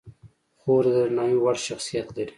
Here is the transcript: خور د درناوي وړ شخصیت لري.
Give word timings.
خور 0.59 0.83
د 0.91 0.95
درناوي 0.99 1.37
وړ 1.39 1.55
شخصیت 1.67 2.07
لري. 2.15 2.29